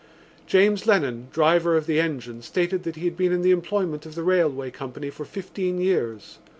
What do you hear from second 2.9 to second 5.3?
he had been in the employment of the railway company for